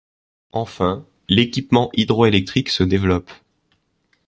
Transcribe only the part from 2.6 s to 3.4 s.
se développe.